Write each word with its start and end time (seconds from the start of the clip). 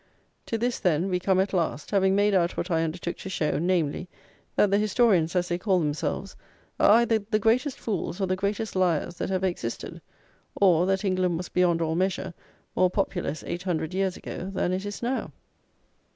To 0.47 0.57
this, 0.57 0.79
then, 0.79 1.09
we 1.09 1.19
come 1.19 1.39
at 1.39 1.53
last: 1.53 1.91
having 1.91 2.15
made 2.15 2.33
out 2.33 2.57
what 2.57 2.71
I 2.71 2.81
undertook 2.83 3.17
to 3.17 3.29
show; 3.29 3.59
namely, 3.59 4.09
that 4.55 4.71
the 4.71 4.79
historians, 4.79 5.35
as 5.35 5.47
they 5.47 5.59
call 5.59 5.77
themselves, 5.79 6.35
are 6.79 6.89
either 7.01 7.19
the 7.29 7.37
greatest 7.37 7.77
fools 7.79 8.19
or 8.19 8.25
the 8.25 8.35
greatest 8.35 8.75
liars 8.75 9.17
that 9.17 9.29
ever 9.29 9.45
existed, 9.45 10.01
or 10.55 10.87
that 10.87 11.05
England 11.05 11.37
was 11.37 11.49
beyond 11.49 11.83
all 11.83 11.93
measure 11.93 12.33
more 12.75 12.89
populous 12.89 13.43
eight 13.45 13.61
hundred 13.61 13.93
years 13.93 14.17
ago 14.17 14.49
than 14.51 14.73
it 14.73 14.87
is 14.87 15.03
now. 15.03 15.31